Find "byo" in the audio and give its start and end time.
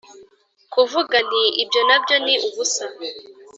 2.03-2.15